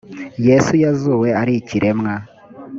yesu 0.47 0.71
yazuwe 0.83 1.29
ari 1.41 1.53
ikiremwa 1.61 2.13